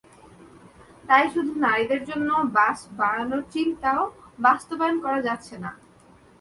[1.09, 4.01] তাই শুধু নারীদের জন্য বাস বাড়ানোর চিন্তাও
[4.39, 5.71] বাস্তবায়ন করা যাচ্ছে না।